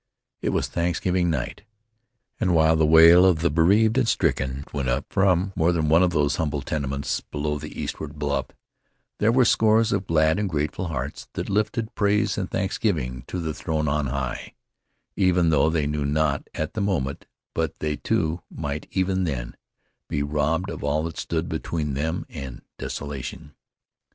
[0.41, 1.61] It was Thanksgiving night,
[2.39, 6.01] and while the wail of the bereaved and stricken went up from more than one
[6.01, 8.47] of these humble tenements below the eastward bluff,
[9.19, 13.53] there were scores of glad and grateful hearts that lifted praise and thanksgiving to the
[13.53, 14.55] throne on high,
[15.15, 19.55] even though they knew not at the moment but that they, too, might, even then,
[20.09, 23.53] be robbed of all that stood between them and desolation.